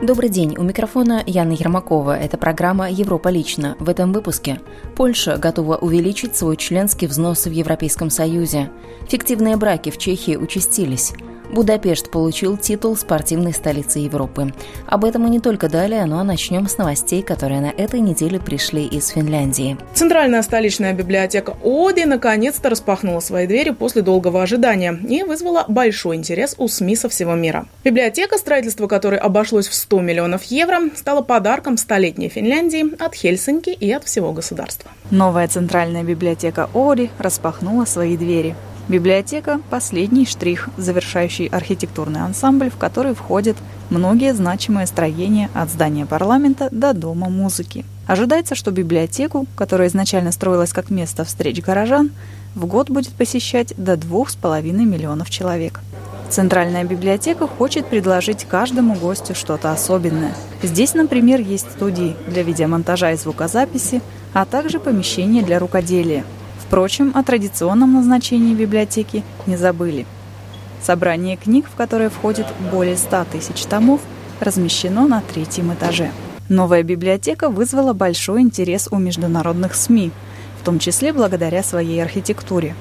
Добрый 0.00 0.30
день, 0.30 0.56
у 0.56 0.62
микрофона 0.62 1.24
Яна 1.26 1.54
Ермакова. 1.54 2.16
Это 2.16 2.38
программа 2.38 2.88
«Европа 2.88 3.30
лично». 3.30 3.74
В 3.80 3.88
этом 3.88 4.12
выпуске 4.12 4.60
Польша 4.94 5.38
готова 5.38 5.74
увеличить 5.74 6.36
свой 6.36 6.56
членский 6.56 7.08
взнос 7.08 7.46
в 7.46 7.50
Европейском 7.50 8.08
Союзе. 8.08 8.70
Фиктивные 9.08 9.56
браки 9.56 9.90
в 9.90 9.98
Чехии 9.98 10.36
участились. 10.36 11.14
Будапешт 11.50 12.10
получил 12.10 12.56
титул 12.56 12.96
спортивной 12.96 13.52
столицы 13.52 13.98
Европы. 14.00 14.52
Об 14.86 15.04
этом 15.04 15.26
и 15.26 15.30
не 15.30 15.40
только 15.40 15.68
далее, 15.68 16.04
но 16.04 16.22
начнем 16.22 16.68
с 16.68 16.78
новостей, 16.78 17.22
которые 17.22 17.60
на 17.60 17.70
этой 17.70 18.00
неделе 18.00 18.38
пришли 18.38 18.86
из 18.86 19.08
Финляндии. 19.08 19.76
Центральная 19.94 20.42
столичная 20.42 20.92
библиотека 20.92 21.56
Оди 21.62 22.04
наконец-то 22.04 22.70
распахнула 22.70 23.20
свои 23.20 23.46
двери 23.46 23.70
после 23.70 24.02
долгого 24.02 24.42
ожидания 24.42 24.98
и 25.08 25.22
вызвала 25.22 25.64
большой 25.68 26.16
интерес 26.16 26.54
у 26.58 26.68
СМИ 26.68 26.96
со 26.96 27.08
всего 27.08 27.34
мира. 27.34 27.66
Библиотека, 27.84 28.38
строительство 28.38 28.86
которой 28.86 29.18
обошлось 29.18 29.68
в 29.68 29.74
100 29.74 30.00
миллионов 30.00 30.44
евро, 30.44 30.78
стала 30.94 31.22
подарком 31.22 31.76
столетней 31.76 32.28
Финляндии 32.28 32.94
от 33.02 33.14
Хельсинки 33.14 33.70
и 33.70 33.90
от 33.92 34.04
всего 34.04 34.32
государства. 34.32 34.90
Новая 35.10 35.48
центральная 35.48 36.02
библиотека 36.02 36.68
Ори 36.74 37.10
распахнула 37.18 37.84
свои 37.84 38.16
двери. 38.16 38.54
Библиотека– 38.88 39.60
последний 39.70 40.24
штрих, 40.24 40.70
завершающий 40.78 41.44
архитектурный 41.44 42.20
ансамбль, 42.20 42.70
в 42.70 42.78
который 42.78 43.14
входят 43.14 43.58
многие 43.90 44.32
значимые 44.32 44.86
строения 44.86 45.50
от 45.52 45.68
здания 45.68 46.06
парламента 46.06 46.70
до 46.72 46.94
Дома 46.94 47.28
музыки. 47.28 47.84
Ожидается, 48.06 48.54
что 48.54 48.70
библиотеку, 48.70 49.46
которая 49.56 49.88
изначально 49.88 50.32
строилась 50.32 50.72
как 50.72 50.88
место 50.88 51.26
встреч 51.26 51.60
горожан, 51.60 52.12
в 52.54 52.64
год 52.64 52.88
будет 52.88 53.12
посещать 53.12 53.74
до 53.76 53.92
2,5 53.92 54.62
миллионов 54.62 55.28
человек. 55.28 55.80
Центральная 56.30 56.84
библиотека 56.84 57.46
хочет 57.46 57.86
предложить 57.88 58.46
каждому 58.46 58.94
гостю 58.94 59.34
что-то 59.34 59.70
особенное. 59.70 60.32
Здесь, 60.62 60.94
например, 60.94 61.40
есть 61.40 61.70
студии 61.72 62.16
для 62.26 62.42
видеомонтажа 62.42 63.12
и 63.12 63.16
звукозаписи, 63.16 64.00
а 64.32 64.46
также 64.46 64.80
помещения 64.80 65.42
для 65.42 65.58
рукоделия. 65.58 66.24
Впрочем, 66.68 67.12
о 67.14 67.22
традиционном 67.22 67.94
назначении 67.94 68.54
библиотеки 68.54 69.24
не 69.46 69.56
забыли. 69.56 70.04
Собрание 70.82 71.38
книг, 71.38 71.64
в 71.66 71.74
которое 71.74 72.10
входит 72.10 72.46
более 72.70 72.98
100 72.98 73.24
тысяч 73.32 73.64
томов, 73.64 74.02
размещено 74.38 75.08
на 75.08 75.22
третьем 75.22 75.72
этаже. 75.72 76.10
Новая 76.50 76.82
библиотека 76.82 77.48
вызвала 77.48 77.94
большой 77.94 78.42
интерес 78.42 78.86
у 78.90 78.98
международных 78.98 79.74
СМИ, 79.74 80.10
в 80.60 80.64
том 80.64 80.78
числе 80.78 81.14
благодаря 81.14 81.62
своей 81.62 82.02
архитектуре, 82.02 82.74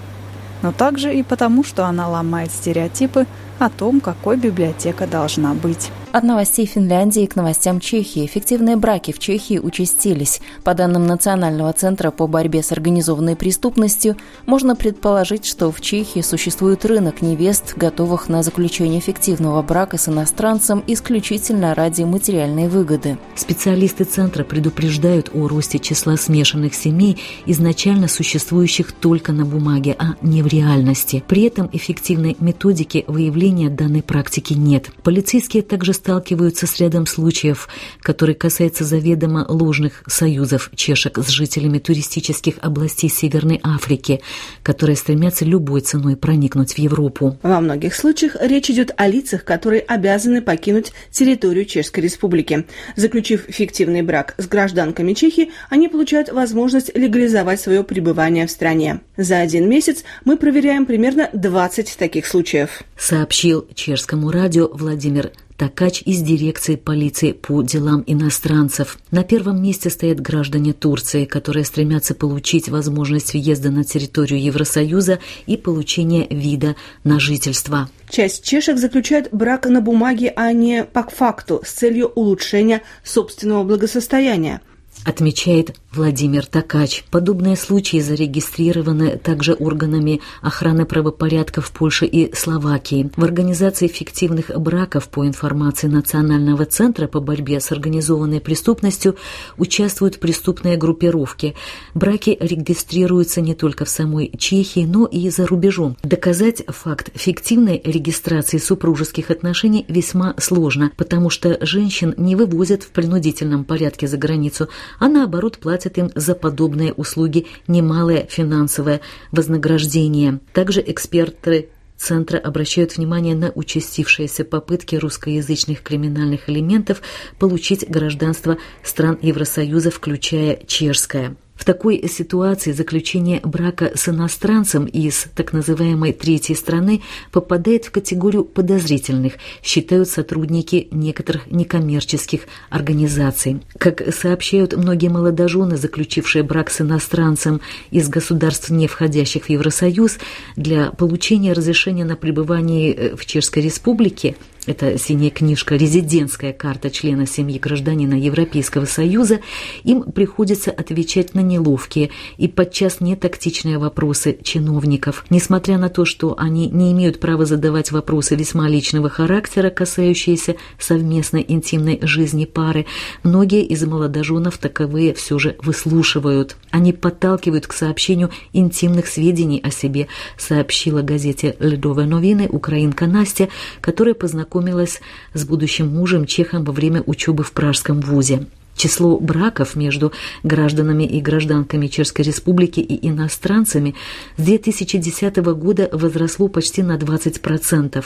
но 0.62 0.74
также 0.74 1.14
и 1.14 1.24
потому, 1.24 1.64
что 1.64 1.86
она 1.86 2.10
ломает 2.10 2.52
стереотипы 2.52 3.26
о 3.58 3.70
том, 3.70 4.02
какой 4.02 4.36
библиотека 4.36 5.08
должна 5.08 5.54
быть. 5.54 5.92
От 6.14 6.24
новостей 6.24 6.66
Финляндии 6.66 7.26
к 7.26 7.36
новостям 7.36 7.82
Чехии. 7.82 8.28
Фиктивные 8.28 8.78
браки 8.78 9.12
в 9.12 9.20
Чехии 9.20 9.60
участились. 9.60 10.40
По 10.64 10.74
данным 10.74 11.06
Национального 11.06 11.74
центра 11.74 12.12
по 12.12 12.28
борьбе 12.28 12.64
с 12.64 12.72
организованной 12.72 13.36
преступностью, 13.36 14.16
можно 14.46 14.76
предположить, 14.76 15.46
что 15.46 15.70
в 15.70 15.82
Чехии 15.82 16.22
существует 16.22 16.86
рынок 16.86 17.22
невест, 17.22 17.76
готовых 17.76 18.30
на 18.30 18.42
заключение 18.42 19.02
фиктивного 19.02 19.62
брака 19.62 19.98
с 19.98 20.08
иностранцем 20.08 20.82
исключительно 20.88 21.76
ради 21.76 22.04
материальной 22.04 22.70
выгоды. 22.70 23.18
Специалисты 23.36 24.06
центра 24.06 24.46
предупреждают 24.46 25.30
о 25.34 25.48
росте 25.50 25.78
числа 25.78 26.16
смешанных 26.16 26.74
семей, 26.74 27.18
изначально 27.46 28.08
существующих 28.08 28.94
только 28.94 29.34
на 29.34 29.46
бумаге, 29.46 29.96
а 30.00 30.16
не 30.22 30.42
в 30.42 30.48
реальности. 30.48 31.22
При 31.28 31.44
этом 31.44 31.70
эффективной 31.74 32.38
методики 32.40 33.04
выявления 33.08 33.70
данной 33.70 34.04
практики 34.04 34.54
нет. 34.54 34.90
Полицейские 35.04 35.64
также 35.64 35.97
сталкиваются 35.98 36.66
с 36.68 36.80
рядом 36.80 37.06
случаев, 37.06 37.68
которые 38.02 38.36
касаются 38.36 38.84
заведомо 38.84 39.46
ложных 39.50 40.04
союзов 40.08 40.72
чешек 40.76 41.18
с 41.18 41.28
жителями 41.28 41.80
туристических 41.80 42.56
областей 42.62 43.10
Северной 43.10 43.60
Африки, 43.64 44.22
которые 44.64 44.96
стремятся 44.96 45.44
любой 45.44 45.82
ценой 45.82 46.16
проникнуть 46.16 46.74
в 46.74 46.78
Европу. 46.78 47.38
Во 47.44 47.60
многих 47.60 47.96
случаях 47.96 48.38
речь 48.40 48.70
идет 48.70 48.92
о 48.96 49.08
лицах, 49.08 49.44
которые 49.44 49.82
обязаны 49.82 50.42
покинуть 50.42 50.94
территорию 51.12 51.66
Чешской 51.66 52.04
Республики. 52.04 52.66
Заключив 52.96 53.46
фиктивный 53.50 54.02
брак 54.02 54.36
с 54.38 54.48
гражданками 54.48 55.14
Чехии, 55.14 55.52
они 55.70 55.88
получают 55.88 56.30
возможность 56.32 56.96
легализовать 56.96 57.60
свое 57.60 57.84
пребывание 57.84 58.48
в 58.48 58.52
стране. 58.52 59.02
За 59.18 59.40
один 59.40 59.70
месяц 59.70 60.04
мы 60.26 60.38
проверяем 60.38 60.86
примерно 60.86 61.30
20 61.34 61.98
таких 61.98 62.26
случаев. 62.26 62.84
Сообщил 62.98 63.68
чешскому 63.74 64.32
радио 64.32 64.70
Владимир 64.72 65.32
Такач 65.58 66.04
из 66.04 66.22
дирекции 66.22 66.76
полиции 66.76 67.32
по 67.32 67.64
делам 67.64 68.04
иностранцев. 68.06 69.00
На 69.10 69.24
первом 69.24 69.60
месте 69.62 69.90
стоят 69.90 70.20
граждане 70.20 70.72
Турции, 70.72 71.26
которые 71.26 71.66
стремятся 71.66 72.14
получить 72.14 72.70
возможность 72.70 73.34
въезда 73.34 73.72
на 73.72 73.84
территорию 73.84 74.40
Евросоюза 74.40 75.18
и 75.48 75.58
получения 75.58 76.28
вида 76.30 76.76
на 77.04 77.20
жительство. 77.20 77.90
Часть 78.08 78.44
чешек 78.44 78.78
заключает 78.78 79.30
брак 79.32 79.66
на 79.66 79.82
бумаге, 79.82 80.32
а 80.36 80.54
не 80.54 80.84
по 80.84 81.02
факту, 81.02 81.64
с 81.66 81.72
целью 81.72 82.08
улучшения 82.10 82.84
собственного 83.04 83.64
благосостояния 83.64 84.62
отмечает 85.04 85.76
Владимир 85.94 86.46
Такач. 86.46 87.06
Подобные 87.10 87.56
случаи 87.56 88.00
зарегистрированы 88.02 89.18
также 89.18 89.54
органами 89.54 90.20
охраны 90.42 90.86
правопорядка 90.86 91.62
в 91.62 91.72
Польше 91.72 92.06
и 92.06 92.36
Словакии. 92.36 93.10
В 93.16 93.24
организации 93.24 93.88
фиктивных 93.88 94.52
браков 94.60 95.08
по 95.08 95.26
информации 95.26 95.88
Национального 95.88 96.66
центра 96.66 97.08
по 97.08 97.22
борьбе 97.22 97.62
с 97.62 97.72
организованной 97.72 98.42
преступностью 98.42 99.16
участвуют 99.58 100.20
преступные 100.20 100.76
группировки. 100.76 101.56
Браки 101.94 102.38
регистрируются 102.40 103.40
не 103.40 103.56
только 103.56 103.86
в 103.86 103.90
самой 103.90 104.32
Чехии, 104.38 104.86
но 104.86 105.06
и 105.06 105.30
за 105.30 105.48
рубежом. 105.48 105.96
Доказать 106.04 106.64
факт 106.68 107.12
фиктивной 107.16 107.82
регистрации 107.84 108.58
супружеских 108.58 109.32
отношений 109.32 109.86
весьма 109.88 110.36
сложно, 110.38 110.92
потому 110.98 111.30
что 111.30 111.58
женщин 111.66 112.14
не 112.18 112.36
вывозят 112.36 112.84
в 112.84 112.90
принудительном 112.90 113.64
порядке 113.64 114.08
за 114.08 114.18
границу, 114.18 114.68
а 115.00 115.08
наоборот 115.08 115.58
платят 115.58 115.87
им 115.96 116.12
за 116.16 116.36
подобные 116.36 116.94
услуги 116.94 117.46
немалое 117.68 118.26
финансовое 118.30 119.02
вознаграждение. 119.32 120.40
Также 120.54 120.84
эксперты 120.86 121.70
Центра 121.98 122.38
обращают 122.38 122.96
внимание 122.96 123.36
на 123.36 123.52
участившиеся 123.52 124.46
попытки 124.46 124.96
русскоязычных 124.96 125.82
криминальных 125.82 126.48
элементов 126.48 127.02
получить 127.40 127.90
гражданство 127.90 128.58
стран 128.84 129.18
Евросоюза, 129.22 129.90
включая 129.90 130.60
чешское. 130.68 131.36
В 131.58 131.66
такой 131.66 132.08
ситуации 132.08 132.72
заключение 132.72 133.42
брака 133.44 133.92
с 133.96 134.08
иностранцем 134.08 134.86
из 134.86 135.26
так 135.36 135.54
называемой 135.54 136.14
третьей 136.14 136.56
страны 136.56 137.02
попадает 137.32 137.86
в 137.86 137.92
категорию 137.92 138.46
подозрительных, 138.46 139.34
считают 139.64 140.08
сотрудники 140.08 140.88
некоторых 140.92 141.50
некоммерческих 141.50 142.42
организаций. 142.70 143.62
Как 143.80 144.14
сообщают 144.14 144.78
многие 144.78 145.10
молодожены, 145.10 145.78
заключившие 145.78 146.44
брак 146.44 146.70
с 146.70 146.82
иностранцем 146.82 147.60
из 147.90 148.08
государств, 148.08 148.70
не 148.70 148.88
входящих 148.88 149.46
в 149.46 149.50
Евросоюз, 149.50 150.20
для 150.56 150.92
получения 150.92 151.54
разрешения 151.54 152.06
на 152.06 152.16
пребывание 152.16 153.16
в 153.16 153.26
Чешской 153.26 153.64
Республике 153.64 154.36
это 154.68 154.98
синяя 154.98 155.32
книжка 155.32 155.76
«Резидентская 155.76 156.52
карта 156.52 156.90
члена 156.90 157.26
семьи 157.26 157.58
гражданина 157.58 158.14
Европейского 158.14 158.84
Союза», 158.84 159.40
им 159.84 160.04
приходится 160.04 160.72
отвечать 160.72 161.34
на 161.34 161.40
неловкие 161.40 162.10
и 162.38 162.50
подчас 162.50 163.00
нетактичные 163.00 163.78
вопросы 163.78 164.38
чиновников. 164.44 165.26
Несмотря 165.30 165.78
на 165.78 165.88
то, 165.88 166.04
что 166.04 166.36
они 166.38 166.68
не 166.68 166.92
имеют 166.92 167.22
права 167.22 167.46
задавать 167.46 167.92
вопросы 167.92 168.36
весьма 168.36 168.68
личного 168.68 169.10
характера, 169.10 169.70
касающиеся 169.70 170.58
совместной 170.78 171.46
интимной 171.48 172.00
жизни 172.02 172.44
пары, 172.44 172.86
многие 173.24 173.64
из 173.64 173.86
молодоженов 173.86 174.58
таковые 174.58 175.14
все 175.14 175.40
же 175.40 175.56
выслушивают. 175.64 176.58
Они 176.72 176.92
подталкивают 176.92 177.68
к 177.68 177.74
сообщению 177.74 178.32
интимных 178.52 179.08
сведений 179.08 179.62
о 179.64 179.72
себе, 179.72 180.08
сообщила 180.38 181.02
газете 181.02 181.56
«Ледовые 181.60 182.08
новины» 182.08 182.50
украинка 182.52 183.08
Настя, 183.08 183.48
которая 183.80 184.14
познакомилась 184.14 184.57
познакомилась 184.58 185.02
с 185.34 185.46
будущим 185.46 185.88
мужем 185.88 186.26
чехом 186.26 186.64
во 186.64 186.74
время 186.74 187.04
учебы 187.06 187.44
в 187.44 187.52
Пражском 187.52 188.02
вузе. 188.02 188.48
Число 188.76 189.18
браков 189.20 189.76
между 189.76 190.12
гражданами 190.44 191.04
и 191.04 191.20
гражданками 191.20 191.88
Чешской 191.88 192.26
Республики 192.26 192.80
и 192.80 193.08
иностранцами 193.08 193.96
с 194.38 194.44
2010 194.44 195.38
года 195.38 195.90
возросло 195.92 196.48
почти 196.48 196.84
на 196.84 196.98
20%. 196.98 198.06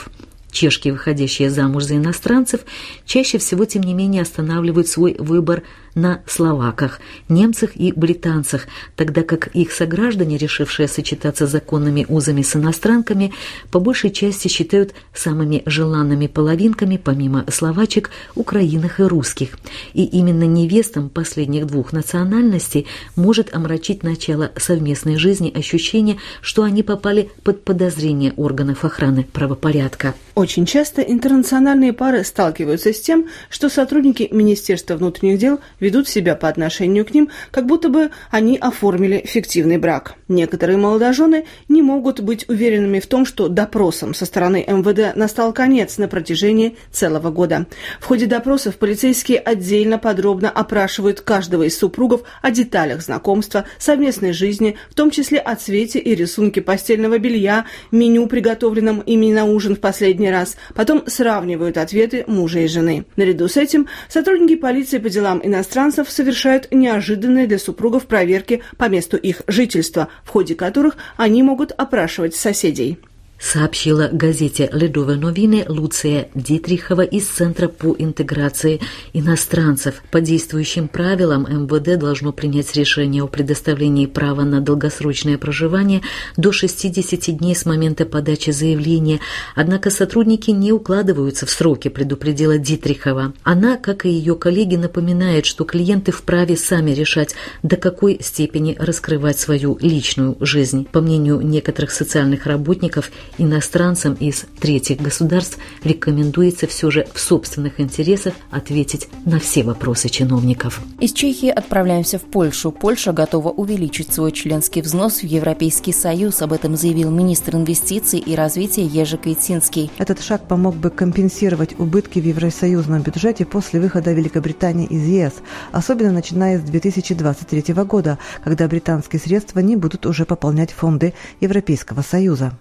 Чешки, 0.50 0.90
выходящие 0.90 1.50
замуж 1.50 1.84
за 1.84 1.96
иностранцев, 1.96 2.60
чаще 3.06 3.38
всего, 3.38 3.64
тем 3.64 3.82
не 3.82 3.94
менее, 3.94 4.22
останавливают 4.22 4.88
свой 4.88 5.16
выбор 5.18 5.62
на 5.94 6.22
словаках, 6.26 7.00
немцах 7.28 7.76
и 7.76 7.92
британцах, 7.92 8.66
тогда 8.96 9.22
как 9.22 9.48
их 9.48 9.72
сограждане, 9.72 10.38
решившие 10.38 10.88
сочетаться 10.88 11.46
законными 11.46 12.06
узами 12.08 12.42
с 12.42 12.56
иностранками, 12.56 13.32
по 13.70 13.80
большей 13.80 14.10
части 14.10 14.48
считают 14.48 14.94
самыми 15.14 15.62
желанными 15.66 16.26
половинками, 16.26 16.96
помимо 16.96 17.44
словачек, 17.50 18.10
украинах 18.34 19.00
и 19.00 19.04
русских. 19.04 19.58
И 19.92 20.04
именно 20.04 20.44
невестам 20.44 21.08
последних 21.08 21.66
двух 21.66 21.92
национальностей 21.92 22.86
может 23.16 23.54
омрачить 23.54 24.02
начало 24.02 24.52
совместной 24.56 25.16
жизни 25.16 25.52
ощущение, 25.54 26.18
что 26.40 26.62
они 26.62 26.82
попали 26.82 27.30
под 27.44 27.64
подозрение 27.64 28.32
органов 28.36 28.84
охраны 28.84 29.26
правопорядка. 29.32 30.14
Очень 30.34 30.66
часто 30.66 31.02
интернациональные 31.02 31.92
пары 31.92 32.24
сталкиваются 32.24 32.92
с 32.92 33.00
тем, 33.00 33.28
что 33.50 33.68
сотрудники 33.68 34.28
Министерства 34.32 34.96
внутренних 34.96 35.38
дел 35.38 35.60
ведут 35.82 36.08
себя 36.08 36.36
по 36.36 36.48
отношению 36.48 37.04
к 37.04 37.12
ним, 37.12 37.28
как 37.50 37.66
будто 37.66 37.90
бы 37.90 38.10
они 38.30 38.56
оформили 38.56 39.22
фиктивный 39.26 39.78
брак. 39.78 40.14
Некоторые 40.28 40.78
молодожены 40.78 41.44
не 41.68 41.82
могут 41.82 42.20
быть 42.20 42.48
уверенными 42.48 43.00
в 43.00 43.06
том, 43.06 43.26
что 43.26 43.48
допросам 43.48 44.14
со 44.14 44.24
стороны 44.24 44.64
МВД 44.66 45.16
настал 45.16 45.52
конец 45.52 45.98
на 45.98 46.08
протяжении 46.08 46.76
целого 46.92 47.30
года. 47.30 47.66
В 48.00 48.06
ходе 48.06 48.26
допросов 48.26 48.76
полицейские 48.76 49.40
отдельно 49.40 49.98
подробно 49.98 50.50
опрашивают 50.50 51.20
каждого 51.20 51.64
из 51.64 51.76
супругов 51.76 52.22
о 52.42 52.52
деталях 52.52 53.02
знакомства, 53.02 53.64
совместной 53.78 54.32
жизни, 54.32 54.76
в 54.88 54.94
том 54.94 55.10
числе 55.10 55.40
о 55.40 55.56
цвете 55.56 55.98
и 55.98 56.14
рисунке 56.14 56.62
постельного 56.62 57.18
белья, 57.18 57.66
меню, 57.90 58.28
приготовленном 58.28 59.00
ими 59.00 59.32
на 59.32 59.44
ужин 59.46 59.74
в 59.74 59.80
последний 59.80 60.30
раз. 60.30 60.56
Потом 60.76 61.02
сравнивают 61.08 61.76
ответы 61.76 62.24
мужа 62.28 62.60
и 62.60 62.68
жены. 62.68 63.04
Наряду 63.16 63.48
с 63.48 63.56
этим 63.56 63.88
сотрудники 64.08 64.54
полиции 64.54 64.98
по 64.98 65.08
делам 65.08 65.40
иностранцев 65.42 65.71
иностранцев 65.72 66.10
совершают 66.10 66.68
неожиданные 66.70 67.46
для 67.46 67.58
супругов 67.58 68.06
проверки 68.06 68.62
по 68.76 68.90
месту 68.90 69.16
их 69.16 69.40
жительства, 69.46 70.08
в 70.22 70.28
ходе 70.28 70.54
которых 70.54 70.96
они 71.16 71.42
могут 71.42 71.72
опрашивать 71.72 72.34
соседей 72.34 72.98
сообщила 73.42 74.08
газете 74.12 74.70
«Ледовые 74.72 75.18
новины» 75.18 75.64
Луция 75.68 76.28
Дитрихова 76.34 77.02
из 77.02 77.26
Центра 77.26 77.66
по 77.66 77.94
интеграции 77.98 78.80
иностранцев. 79.12 80.02
По 80.12 80.20
действующим 80.20 80.86
правилам 80.86 81.42
МВД 81.42 81.98
должно 81.98 82.32
принять 82.32 82.74
решение 82.76 83.24
о 83.24 83.26
предоставлении 83.26 84.06
права 84.06 84.42
на 84.42 84.60
долгосрочное 84.60 85.38
проживание 85.38 86.02
до 86.36 86.52
60 86.52 87.36
дней 87.36 87.56
с 87.56 87.66
момента 87.66 88.06
подачи 88.06 88.50
заявления, 88.50 89.18
однако 89.56 89.90
сотрудники 89.90 90.50
не 90.52 90.70
укладываются 90.72 91.44
в 91.44 91.50
сроки, 91.50 91.88
предупредила 91.88 92.58
Дитрихова. 92.58 93.32
Она, 93.42 93.76
как 93.76 94.06
и 94.06 94.10
ее 94.10 94.36
коллеги, 94.36 94.76
напоминает, 94.76 95.46
что 95.46 95.64
клиенты 95.64 96.12
вправе 96.12 96.56
сами 96.56 96.92
решать, 96.92 97.34
до 97.64 97.76
какой 97.76 98.18
степени 98.22 98.76
раскрывать 98.78 99.40
свою 99.40 99.76
личную 99.80 100.36
жизнь. 100.40 100.86
По 100.92 101.00
мнению 101.00 101.40
некоторых 101.40 101.90
социальных 101.90 102.46
работников, 102.46 103.10
Иностранцам 103.38 104.14
из 104.14 104.44
третьих 104.60 105.00
государств 105.00 105.58
рекомендуется 105.82 106.66
все 106.66 106.90
же 106.90 107.06
в 107.14 107.20
собственных 107.20 107.80
интересах 107.80 108.34
ответить 108.50 109.08
на 109.24 109.40
все 109.40 109.62
вопросы 109.62 110.08
чиновников. 110.08 110.80
Из 111.00 111.12
Чехии 111.12 111.48
отправляемся 111.48 112.18
в 112.18 112.22
Польшу. 112.22 112.70
Польша 112.70 113.12
готова 113.12 113.48
увеличить 113.48 114.12
свой 114.12 114.32
членский 114.32 114.82
взнос 114.82 115.22
в 115.22 115.24
Европейский 115.24 115.92
Союз. 115.92 116.42
Об 116.42 116.52
этом 116.52 116.76
заявил 116.76 117.10
министр 117.10 117.56
инвестиций 117.56 118.18
и 118.18 118.34
развития 118.34 118.84
Ежи 118.84 119.16
Кайтинский. 119.16 119.90
Этот 119.98 120.22
шаг 120.22 120.46
помог 120.46 120.76
бы 120.76 120.90
компенсировать 120.90 121.78
убытки 121.78 122.18
в 122.18 122.26
евросоюзном 122.26 123.02
бюджете 123.02 123.46
после 123.46 123.80
выхода 123.80 124.12
Великобритании 124.12 124.86
из 124.86 125.06
ЕС, 125.06 125.32
особенно 125.72 126.12
начиная 126.12 126.58
с 126.58 126.62
2023 126.62 127.74
года, 127.84 128.18
когда 128.44 128.68
британские 128.68 129.20
средства 129.20 129.60
не 129.60 129.76
будут 129.76 130.04
уже 130.06 130.26
пополнять 130.26 130.70
фонды 130.70 131.14
Европейского 131.40 132.02
Союза. 132.02 132.52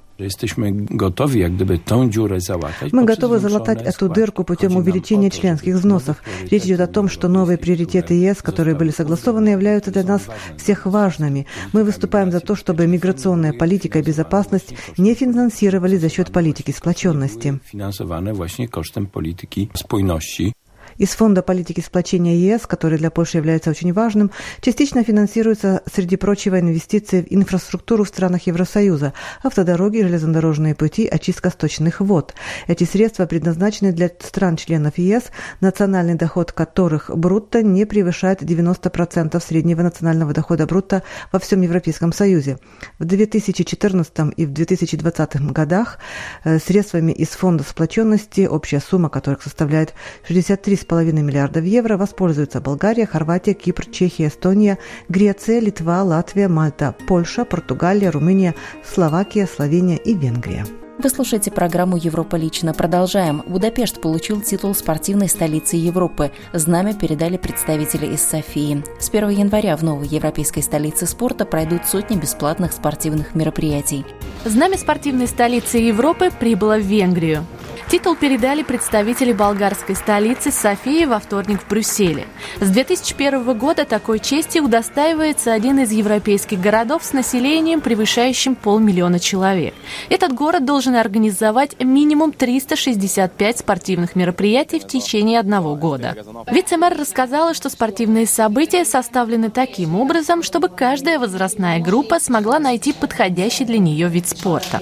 Мы 2.91 3.05
готовы 3.05 3.39
залатать 3.39 3.81
эту 3.81 4.09
дырку 4.09 4.43
путем 4.43 4.75
увеличения 4.75 5.29
членских 5.29 5.75
взносов. 5.75 6.17
Речь 6.49 6.63
идет 6.63 6.79
о 6.81 6.87
том, 6.87 7.09
что 7.09 7.27
новые 7.27 7.57
приоритеты 7.57 8.13
ЕС, 8.13 8.41
которые 8.41 8.75
были 8.75 8.91
согласованы, 8.91 9.49
являются 9.49 9.91
для 9.91 10.03
нас 10.03 10.23
всех 10.57 10.85
важными. 10.85 11.47
Мы 11.73 11.83
выступаем 11.83 12.31
за 12.31 12.39
то, 12.39 12.55
чтобы 12.55 12.87
миграционная 12.87 13.53
политика 13.53 13.99
и 13.99 14.03
безопасность 14.03 14.73
не 14.97 15.13
финансировали 15.15 15.97
за 15.97 16.09
счет 16.09 16.31
политики 16.31 16.71
сплоченности. 16.71 17.59
Финансованы 17.71 18.33
właśnie 18.33 18.67
kosztem 18.67 19.07
polityki 19.07 19.69
spójności. 19.73 20.53
Из 20.97 21.09
Фонда 21.09 21.41
политики 21.41 21.81
сплочения 21.81 22.35
ЕС, 22.35 22.67
который 22.67 22.97
для 22.97 23.11
Польши 23.11 23.37
является 23.37 23.69
очень 23.69 23.93
важным, 23.93 24.31
частично 24.61 25.03
финансируются, 25.03 25.81
среди 25.91 26.17
прочего, 26.17 26.59
инвестиции 26.59 27.21
в 27.21 27.27
инфраструктуру 27.29 28.03
в 28.03 28.07
странах 28.07 28.47
Евросоюза, 28.47 29.13
автодороги, 29.43 30.01
железнодорожные 30.01 30.75
пути, 30.75 31.07
очистка 31.07 31.49
сточных 31.49 31.99
вод. 31.99 32.33
Эти 32.67 32.83
средства 32.83 33.25
предназначены 33.25 33.91
для 33.91 34.09
стран-членов 34.09 34.97
ЕС, 34.97 35.31
национальный 35.59 36.15
доход 36.15 36.51
которых 36.51 37.09
брутто 37.15 37.63
не 37.63 37.85
превышает 37.85 38.41
90% 38.41 39.41
среднего 39.43 39.81
национального 39.81 40.33
дохода 40.33 40.65
брутто 40.65 41.03
во 41.31 41.39
всем 41.39 41.61
Европейском 41.61 42.13
Союзе. 42.13 42.57
В 42.99 43.05
2014 43.05 44.33
и 44.37 44.45
в 44.45 44.53
2020 44.53 45.51
годах 45.51 45.99
э, 46.43 46.59
средствами 46.59 47.11
из 47.11 47.29
Фонда 47.29 47.63
сплоченности, 47.63 48.47
общая 48.47 48.79
сумма 48.79 49.09
которых 49.09 49.43
составляет 49.43 49.93
63 50.27 50.80
3,5 50.81 51.11
миллиардов 51.13 51.63
евро 51.63 51.97
воспользуются 51.97 52.61
Болгария, 52.61 53.05
Хорватия, 53.05 53.53
Кипр, 53.53 53.85
Чехия, 53.85 54.27
Эстония, 54.27 54.77
Греция, 55.09 55.59
Литва, 55.59 56.03
Латвия, 56.03 56.47
Мальта, 56.47 56.95
Польша, 57.07 57.45
Португалия, 57.45 58.11
Румыния, 58.11 58.55
Словакия, 58.83 59.47
Словения 59.47 59.97
и 59.97 60.13
Венгрия. 60.13 60.65
Вы 61.03 61.09
слушаете 61.09 61.49
программу 61.49 61.97
«Европа 61.97 62.35
лично». 62.35 62.75
Продолжаем. 62.75 63.41
Будапешт 63.47 63.99
получил 64.01 64.39
титул 64.39 64.75
спортивной 64.75 65.29
столицы 65.29 65.75
Европы. 65.75 66.31
Знамя 66.53 66.93
передали 66.93 67.37
представители 67.37 68.05
из 68.13 68.21
Софии. 68.21 68.83
С 68.99 69.09
1 69.09 69.29
января 69.29 69.75
в 69.77 69.81
новой 69.81 70.07
европейской 70.07 70.61
столице 70.61 71.07
спорта 71.07 71.45
пройдут 71.45 71.87
сотни 71.87 72.17
бесплатных 72.17 72.71
спортивных 72.71 73.33
мероприятий. 73.33 74.05
Знамя 74.45 74.77
спортивной 74.77 75.25
столицы 75.25 75.79
Европы 75.79 76.29
прибыло 76.39 76.77
в 76.77 76.83
Венгрию. 76.83 77.45
Титул 77.89 78.15
передали 78.15 78.63
представители 78.63 79.33
болгарской 79.33 79.95
столицы 79.95 80.51
Софии 80.51 81.05
во 81.05 81.19
вторник 81.19 81.61
в 81.61 81.67
Брюсселе. 81.67 82.25
С 82.59 82.69
2001 82.69 83.57
года 83.57 83.85
такой 83.85 84.19
чести 84.19 84.59
удостаивается 84.59 85.51
один 85.51 85.79
из 85.79 85.91
европейских 85.91 86.59
городов 86.61 87.03
с 87.03 87.13
населением, 87.13 87.81
превышающим 87.81 88.55
полмиллиона 88.55 89.19
человек. 89.19 89.73
Этот 90.09 90.33
город 90.33 90.65
должен 90.65 90.95
организовать 90.95 91.81
минимум 91.81 92.31
365 92.31 93.59
спортивных 93.59 94.15
мероприятий 94.15 94.79
в 94.79 94.87
течение 94.87 95.39
одного 95.39 95.75
года. 95.75 96.15
Вице-мэр 96.49 96.97
рассказала, 96.97 97.53
что 97.53 97.69
спортивные 97.69 98.25
события 98.25 98.85
составлены 98.85 99.49
таким 99.49 99.99
образом, 99.99 100.43
чтобы 100.43 100.69
каждая 100.69 101.19
возрастная 101.19 101.79
группа 101.79 102.19
смогла 102.19 102.59
найти 102.59 102.93
подходящий 102.93 103.65
для 103.65 103.79
нее 103.79 104.07
вид 104.07 104.27
спорта. 104.29 104.81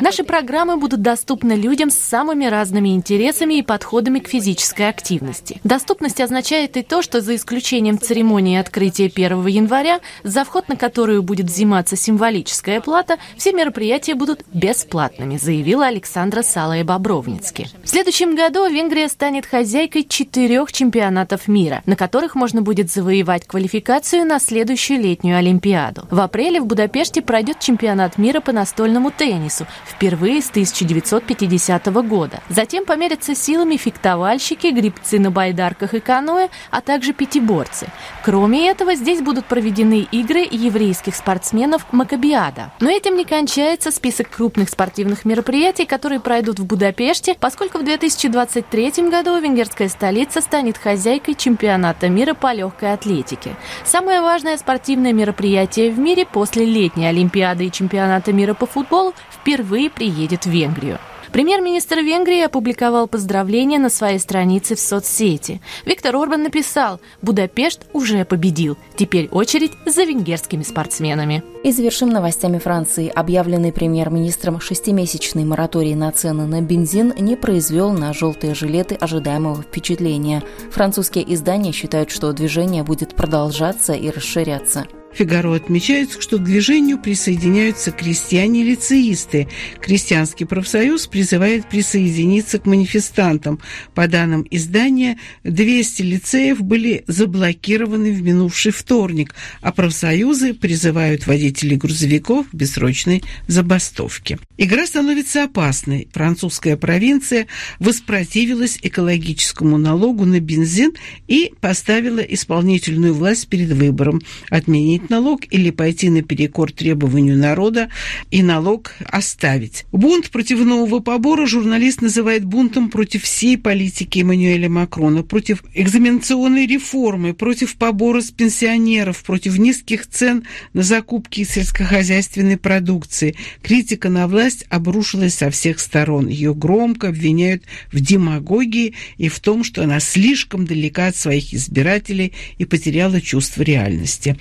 Наши 0.00 0.24
программы 0.24 0.76
будут 0.76 1.02
доступны 1.02 1.17
доступна 1.18 1.54
людям 1.54 1.90
с 1.90 1.96
самыми 1.96 2.44
разными 2.44 2.90
интересами 2.90 3.54
и 3.54 3.62
подходами 3.62 4.20
к 4.20 4.28
физической 4.28 4.88
активности. 4.88 5.60
Доступность 5.64 6.20
означает 6.20 6.76
и 6.76 6.84
то, 6.84 7.02
что 7.02 7.20
за 7.20 7.34
исключением 7.34 7.98
церемонии 7.98 8.56
открытия 8.56 9.06
1 9.06 9.44
января, 9.48 9.98
за 10.22 10.44
вход 10.44 10.68
на 10.68 10.76
которую 10.76 11.24
будет 11.24 11.46
взиматься 11.46 11.96
символическая 11.96 12.80
плата, 12.80 13.16
все 13.36 13.52
мероприятия 13.52 14.14
будут 14.14 14.44
бесплатными, 14.52 15.38
заявила 15.38 15.86
Александра 15.86 16.42
Салая-Бобровницки. 16.42 17.66
В 17.82 17.88
следующем 17.88 18.36
году 18.36 18.68
Венгрия 18.68 19.08
станет 19.08 19.44
хозяйкой 19.44 20.04
четырех 20.04 20.70
чемпионатов 20.70 21.48
мира, 21.48 21.82
на 21.84 21.96
которых 21.96 22.36
можно 22.36 22.62
будет 22.62 22.92
завоевать 22.92 23.44
квалификацию 23.44 24.24
на 24.24 24.38
следующую 24.38 25.00
летнюю 25.00 25.38
Олимпиаду. 25.38 26.06
В 26.12 26.20
апреле 26.20 26.60
в 26.60 26.66
Будапеште 26.66 27.22
пройдет 27.22 27.58
чемпионат 27.58 28.18
мира 28.18 28.38
по 28.38 28.52
настольному 28.52 29.10
теннису, 29.10 29.66
впервые 29.84 30.40
с 30.40 30.50
1900 30.50 31.07
1950 31.12 31.86
года. 32.08 32.40
Затем 32.48 32.84
померятся 32.84 33.34
силами 33.34 33.76
фехтовальщики, 33.76 34.68
грибцы 34.68 35.18
на 35.18 35.30
байдарках 35.30 35.94
и 35.94 36.00
каноэ, 36.00 36.48
а 36.70 36.80
также 36.80 37.12
пятиборцы. 37.12 37.88
Кроме 38.24 38.68
этого, 38.68 38.94
здесь 38.94 39.20
будут 39.20 39.46
проведены 39.46 40.06
игры 40.10 40.46
еврейских 40.50 41.14
спортсменов 41.14 41.86
Макабиада. 41.92 42.72
Но 42.80 42.90
этим 42.90 43.16
не 43.16 43.24
кончается 43.24 43.90
список 43.90 44.30
крупных 44.30 44.68
спортивных 44.68 45.24
мероприятий, 45.24 45.86
которые 45.86 46.20
пройдут 46.20 46.58
в 46.58 46.66
Будапеште, 46.66 47.34
поскольку 47.38 47.78
в 47.78 47.84
2023 47.84 49.08
году 49.08 49.38
венгерская 49.38 49.88
столица 49.88 50.40
станет 50.40 50.76
хозяйкой 50.78 51.34
чемпионата 51.34 52.08
мира 52.08 52.34
по 52.34 52.52
легкой 52.52 52.92
атлетике. 52.92 53.56
Самое 53.84 54.20
важное 54.20 54.56
спортивное 54.56 55.12
мероприятие 55.12 55.90
в 55.90 55.98
мире 55.98 56.26
после 56.26 56.64
летней 56.64 57.06
Олимпиады 57.06 57.66
и 57.66 57.72
чемпионата 57.72 58.32
мира 58.32 58.54
по 58.54 58.66
футболу 58.66 59.14
впервые 59.30 59.90
приедет 59.90 60.44
в 60.44 60.50
Венгрию. 60.50 60.97
Премьер-министр 61.32 61.98
Венгрии 61.98 62.40
опубликовал 62.40 63.06
поздравления 63.06 63.78
на 63.78 63.90
своей 63.90 64.18
странице 64.18 64.74
в 64.74 64.80
соцсети. 64.80 65.60
Виктор 65.84 66.16
Орбан 66.16 66.42
написал 66.42 67.00
«Будапешт 67.22 67.86
уже 67.92 68.24
победил. 68.24 68.76
Теперь 68.96 69.28
очередь 69.28 69.72
за 69.86 70.04
венгерскими 70.04 70.62
спортсменами». 70.62 71.42
И 71.64 71.72
завершим 71.72 72.08
новостями 72.08 72.58
Франции. 72.58 73.12
Объявленный 73.14 73.72
премьер-министром 73.72 74.60
шестимесячный 74.60 75.44
мораторий 75.44 75.94
на 75.94 76.10
цены 76.12 76.46
на 76.46 76.62
бензин 76.62 77.12
не 77.18 77.36
произвел 77.36 77.92
на 77.92 78.12
желтые 78.12 78.54
жилеты 78.54 78.94
ожидаемого 78.94 79.62
впечатления. 79.62 80.42
Французские 80.70 81.34
издания 81.34 81.72
считают, 81.72 82.10
что 82.10 82.32
движение 82.32 82.84
будет 82.84 83.14
продолжаться 83.14 83.92
и 83.92 84.10
расширяться. 84.10 84.86
Фигаро 85.12 85.54
отмечает, 85.54 86.16
что 86.20 86.38
к 86.38 86.44
движению 86.44 86.98
присоединяются 86.98 87.90
крестьяне-лицеисты. 87.90 89.48
Крестьянский 89.80 90.46
профсоюз 90.46 91.06
призывает 91.06 91.68
присоединиться 91.68 92.58
к 92.58 92.66
манифестантам. 92.66 93.60
По 93.94 94.06
данным 94.06 94.46
издания, 94.50 95.18
200 95.44 96.02
лицеев 96.02 96.60
были 96.60 97.04
заблокированы 97.06 98.12
в 98.12 98.22
минувший 98.22 98.72
вторник, 98.72 99.34
а 99.60 99.72
профсоюзы 99.72 100.54
призывают 100.54 101.26
водителей 101.26 101.76
грузовиков 101.76 102.48
к 102.50 102.54
бессрочной 102.54 103.22
забастовке. 103.46 104.38
Игра 104.56 104.86
становится 104.86 105.44
опасной. 105.44 106.08
Французская 106.12 106.76
провинция 106.76 107.46
воспротивилась 107.78 108.78
экологическому 108.82 109.78
налогу 109.78 110.24
на 110.26 110.40
бензин 110.40 110.92
и 111.26 111.52
поставила 111.60 112.20
исполнительную 112.20 113.14
власть 113.14 113.48
перед 113.48 113.70
выбором 113.70 114.20
отменить 114.50 114.97
отменить 114.98 115.10
налог 115.10 115.40
или 115.50 115.70
пойти 115.70 116.10
наперекор 116.10 116.72
требованию 116.72 117.36
народа 117.36 117.88
и 118.30 118.42
налог 118.42 118.92
оставить. 119.06 119.84
Бунт 119.92 120.30
против 120.30 120.64
нового 120.64 121.00
побора 121.00 121.46
журналист 121.46 122.02
называет 122.02 122.44
бунтом 122.44 122.90
против 122.90 123.22
всей 123.22 123.56
политики 123.56 124.20
Эммануэля 124.20 124.68
Макрона, 124.68 125.22
против 125.22 125.62
экзаменационной 125.74 126.66
реформы, 126.66 127.34
против 127.34 127.76
побора 127.76 128.20
с 128.20 128.30
пенсионеров, 128.30 129.22
против 129.24 129.58
низких 129.58 130.06
цен 130.06 130.44
на 130.72 130.82
закупки 130.82 131.44
сельскохозяйственной 131.44 132.56
продукции. 132.56 133.34
Критика 133.62 134.08
на 134.08 134.26
власть 134.26 134.64
обрушилась 134.68 135.34
со 135.34 135.50
всех 135.50 135.80
сторон. 135.80 136.28
Ее 136.28 136.54
громко 136.54 137.08
обвиняют 137.08 137.62
в 137.92 138.00
демагогии 138.00 138.94
и 139.18 139.28
в 139.28 139.38
том, 139.40 139.64
что 139.64 139.82
она 139.82 140.00
слишком 140.00 140.66
далека 140.66 141.08
от 141.08 141.16
своих 141.16 141.54
избирателей 141.54 142.32
и 142.58 142.64
потеряла 142.64 143.20
чувство 143.20 143.62
реальности. 143.62 144.36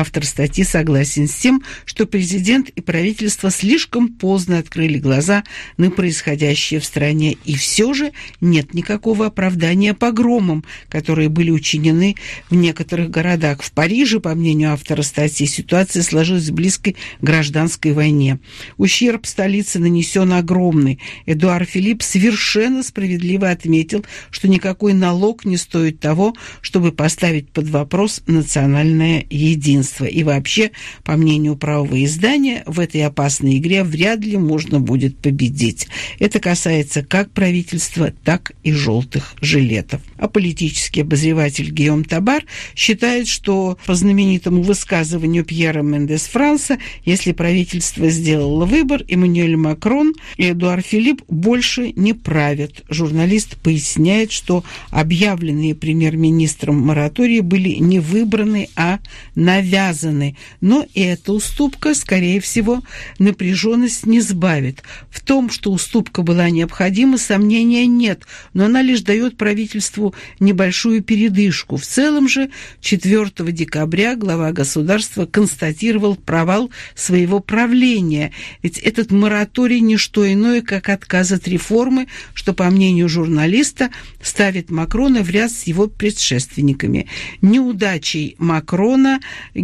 Автор 0.00 0.24
статьи 0.24 0.64
согласен 0.64 1.28
с 1.28 1.34
тем, 1.34 1.62
что 1.84 2.06
президент 2.06 2.70
и 2.70 2.80
правительство 2.80 3.50
слишком 3.50 4.08
поздно 4.08 4.56
открыли 4.56 4.98
глаза 4.98 5.44
на 5.76 5.90
происходящее 5.90 6.80
в 6.80 6.86
стране, 6.86 7.36
и 7.44 7.54
все 7.54 7.92
же 7.92 8.12
нет 8.40 8.72
никакого 8.72 9.26
оправдания 9.26 9.92
погромам, 9.92 10.64
которые 10.88 11.28
были 11.28 11.50
учинены 11.50 12.14
в 12.48 12.54
некоторых 12.54 13.10
городах. 13.10 13.60
В 13.62 13.72
Париже, 13.72 14.20
по 14.20 14.34
мнению 14.34 14.72
автора 14.72 15.02
статьи, 15.02 15.46
ситуация 15.46 16.02
сложилась 16.02 16.48
в 16.48 16.54
близкой 16.54 16.96
гражданской 17.20 17.92
войне. 17.92 18.38
Ущерб 18.78 19.26
столицы 19.26 19.80
нанесен 19.80 20.32
огромный. 20.32 20.98
Эдуард 21.26 21.68
Филипп 21.68 22.02
совершенно 22.02 22.82
справедливо 22.82 23.50
отметил, 23.50 24.06
что 24.30 24.48
никакой 24.48 24.94
налог 24.94 25.44
не 25.44 25.58
стоит 25.58 26.00
того, 26.00 26.34
чтобы 26.62 26.90
поставить 26.90 27.50
под 27.50 27.68
вопрос 27.68 28.22
национальное 28.26 29.26
единство 29.28 29.89
единства. 29.90 30.04
И 30.04 30.22
вообще, 30.22 30.70
по 31.04 31.16
мнению 31.16 31.56
правого 31.56 32.02
издания, 32.04 32.62
в 32.66 32.80
этой 32.80 33.04
опасной 33.04 33.58
игре 33.58 33.82
вряд 33.84 34.20
ли 34.20 34.36
можно 34.36 34.80
будет 34.80 35.18
победить. 35.18 35.88
Это 36.18 36.40
касается 36.40 37.02
как 37.02 37.30
правительства, 37.30 38.12
так 38.24 38.52
и 38.62 38.72
желтых 38.72 39.34
жилетов. 39.40 40.00
А 40.18 40.28
политический 40.28 41.02
обозреватель 41.02 41.70
Гийом 41.70 42.04
Табар 42.04 42.44
считает, 42.74 43.28
что 43.28 43.78
по 43.86 43.94
знаменитому 43.94 44.62
высказыванию 44.62 45.44
Пьера 45.44 45.82
Мендес 45.82 46.22
Франса, 46.22 46.78
если 47.04 47.32
правительство 47.32 48.08
сделало 48.10 48.64
выбор, 48.64 49.02
Эммануэль 49.08 49.56
Макрон 49.56 50.14
и 50.36 50.50
Эдуард 50.50 50.86
Филипп 50.86 51.22
больше 51.28 51.92
не 51.96 52.12
правят. 52.12 52.82
Журналист 52.88 53.56
поясняет, 53.56 54.32
что 54.32 54.64
объявленные 54.90 55.74
премьер-министром 55.74 56.78
моратории 56.78 57.40
были 57.40 57.70
не 57.70 57.98
выбраны, 57.98 58.68
а 58.76 58.98
навязаны 59.34 59.79
связаны, 59.80 60.36
но 60.60 60.86
и 60.94 61.00
эта 61.00 61.32
уступка, 61.32 61.94
скорее 61.94 62.40
всего, 62.40 62.82
напряженность 63.18 64.06
не 64.06 64.20
сбавит. 64.20 64.82
В 65.10 65.20
том, 65.20 65.50
что 65.50 65.72
уступка 65.72 66.22
была 66.22 66.50
необходима, 66.50 67.18
сомнения 67.18 67.86
нет, 67.86 68.24
но 68.52 68.66
она 68.66 68.82
лишь 68.82 69.00
дает 69.00 69.36
правительству 69.36 70.14
небольшую 70.38 71.02
передышку. 71.02 71.76
В 71.76 71.84
целом 71.84 72.28
же 72.28 72.50
4 72.80 73.30
декабря 73.52 74.16
глава 74.16 74.52
государства 74.52 75.26
констатировал 75.26 76.16
провал 76.16 76.70
своего 76.94 77.40
правления, 77.40 78.32
ведь 78.62 78.78
этот 78.78 79.10
мораторий 79.10 79.80
не 79.80 79.96
что 79.96 80.30
иное, 80.30 80.60
как 80.62 80.88
отказ 80.88 81.32
от 81.32 81.48
реформы, 81.48 82.06
что, 82.34 82.52
по 82.52 82.68
мнению 82.70 83.08
журналиста, 83.08 83.90
ставит 84.22 84.70
Макрона 84.70 85.22
в 85.22 85.30
ряд 85.30 85.50
с 85.50 85.64
его 85.64 85.86
предшественниками. 85.86 87.06
Неудачей 87.40 88.36
Макрона 88.38 89.20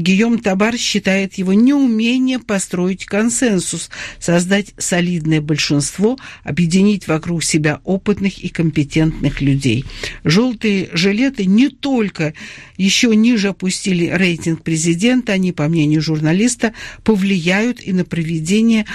Гийом 0.07 0.39
Табар 0.39 0.77
считает 0.79 1.35
его 1.35 1.53
неумение 1.53 2.39
построить 2.39 3.07
консенсус, 3.07 3.91
создать 4.21 4.73
солидное 4.79 5.41
большинство, 5.41 6.17
объединить 6.45 7.09
вокруг 7.09 7.43
себя 7.43 7.81
опытных 7.83 8.39
и 8.39 8.49
компетентных 8.49 9.41
людей. 9.41 9.85
Желтые 10.23 10.91
жилеты 10.93 11.45
не 11.45 11.71
только 11.71 12.35
еще 12.77 13.17
ниже 13.17 13.49
опустили 13.49 14.07
рейтинг 14.07 14.63
президента, 14.63 15.33
они, 15.33 15.51
по 15.51 15.67
мнению 15.67 16.03
журналиста, 16.03 16.73
повлияют 17.03 17.81
и 17.83 17.93
на 17.93 18.05
проведение 18.05 18.87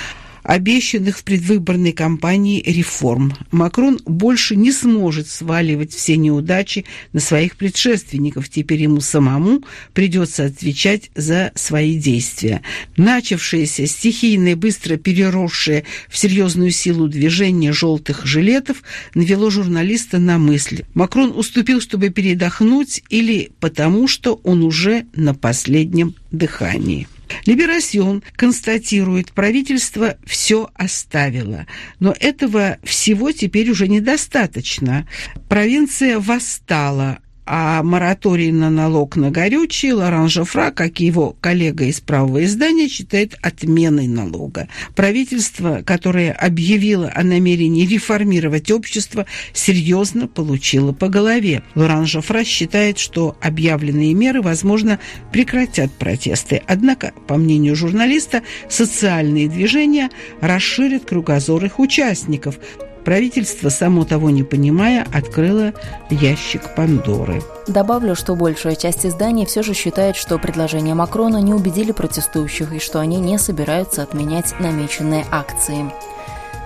обещанных 0.43 1.17
в 1.17 1.23
предвыборной 1.23 1.91
кампании 1.91 2.61
реформ. 2.65 3.33
Макрон 3.51 3.99
больше 4.05 4.55
не 4.55 4.71
сможет 4.71 5.27
сваливать 5.27 5.93
все 5.93 6.17
неудачи 6.17 6.85
на 7.13 7.19
своих 7.19 7.55
предшественников. 7.55 8.49
Теперь 8.49 8.81
ему 8.81 9.01
самому 9.01 9.63
придется 9.93 10.45
отвечать 10.45 11.11
за 11.15 11.51
свои 11.55 11.97
действия. 11.97 12.61
Начавшееся 12.97 13.85
стихийное, 13.87 14.55
быстро 14.55 14.97
переросшее 14.97 15.85
в 16.09 16.17
серьезную 16.17 16.71
силу 16.71 17.07
движение 17.07 17.73
желтых 17.73 18.25
жилетов 18.25 18.83
навело 19.13 19.49
журналиста 19.49 20.17
на 20.17 20.37
мысль. 20.37 20.83
Макрон 20.93 21.31
уступил, 21.35 21.81
чтобы 21.81 22.09
передохнуть, 22.09 23.03
или 23.09 23.51
потому, 23.59 24.07
что 24.07 24.39
он 24.43 24.63
уже 24.63 25.05
на 25.15 25.33
последнем 25.33 26.15
дыхании. 26.31 27.07
Либерасьон 27.45 28.23
констатирует, 28.35 29.31
правительство 29.33 30.17
все 30.25 30.69
оставило, 30.75 31.67
но 31.99 32.15
этого 32.19 32.77
всего 32.83 33.31
теперь 33.31 33.69
уже 33.69 33.87
недостаточно. 33.87 35.07
Провинция 35.49 36.19
восстала, 36.19 37.19
а 37.53 37.83
мораторий 37.83 38.49
на 38.53 38.69
налог 38.69 39.17
на 39.17 39.29
горючее 39.29 39.93
Лоран 39.93 40.29
Жофра, 40.29 40.71
как 40.71 41.01
и 41.01 41.05
его 41.05 41.35
коллега 41.41 41.83
из 41.83 41.99
правого 41.99 42.45
издания, 42.45 42.87
считает 42.87 43.35
отменой 43.41 44.07
налога. 44.07 44.69
Правительство, 44.95 45.81
которое 45.85 46.31
объявило 46.31 47.11
о 47.13 47.23
намерении 47.23 47.85
реформировать 47.85 48.71
общество, 48.71 49.25
серьезно 49.51 50.29
получило 50.29 50.93
по 50.93 51.09
голове. 51.09 51.61
Лоран 51.75 52.05
Жофра 52.05 52.45
считает, 52.45 52.97
что 52.97 53.35
объявленные 53.41 54.13
меры, 54.13 54.41
возможно, 54.41 54.99
прекратят 55.33 55.91
протесты. 55.91 56.61
Однако, 56.67 57.11
по 57.27 57.35
мнению 57.35 57.75
журналиста, 57.75 58.43
социальные 58.69 59.49
движения 59.49 60.09
расширят 60.39 61.03
кругозор 61.03 61.65
их 61.65 61.79
участников, 61.79 62.59
Правительство, 63.05 63.69
само 63.69 64.05
того 64.05 64.29
не 64.29 64.43
понимая, 64.43 65.05
открыло 65.13 65.73
ящик 66.09 66.75
Пандоры. 66.75 67.41
Добавлю, 67.67 68.15
что 68.15 68.35
большая 68.35 68.75
часть 68.75 69.05
изданий 69.05 69.45
все 69.45 69.63
же 69.63 69.73
считает, 69.73 70.15
что 70.15 70.37
предложения 70.37 70.93
Макрона 70.93 71.37
не 71.37 71.53
убедили 71.53 71.91
протестующих 71.91 72.73
и 72.73 72.79
что 72.79 72.99
они 72.99 73.17
не 73.17 73.37
собираются 73.37 74.03
отменять 74.03 74.53
намеченные 74.59 75.25
акции. 75.31 75.91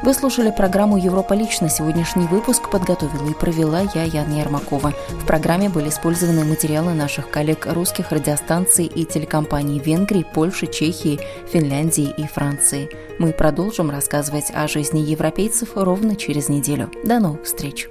Вы 0.05 0.13
слушали 0.13 0.51
программу 0.51 0.97
«Европа 0.97 1.33
лично». 1.33 1.67
Сегодняшний 1.67 2.27
выпуск 2.27 2.69
подготовила 2.69 3.27
и 3.27 3.33
провела 3.33 3.81
я, 3.95 4.03
Яна 4.03 4.39
Ермакова. 4.39 4.93
В 5.09 5.25
программе 5.25 5.67
были 5.67 5.89
использованы 5.89 6.45
материалы 6.45 6.93
наших 6.93 7.31
коллег 7.31 7.65
русских 7.65 8.11
радиостанций 8.11 8.85
и 8.85 9.03
телекомпаний 9.03 9.79
Венгрии, 9.79 10.23
Польши, 10.31 10.67
Чехии, 10.67 11.19
Финляндии 11.51 12.13
и 12.15 12.27
Франции. 12.27 12.87
Мы 13.17 13.33
продолжим 13.33 13.89
рассказывать 13.89 14.51
о 14.53 14.67
жизни 14.67 14.99
европейцев 14.99 15.69
ровно 15.73 16.15
через 16.15 16.49
неделю. 16.49 16.91
До 17.03 17.19
новых 17.19 17.45
встреч! 17.45 17.89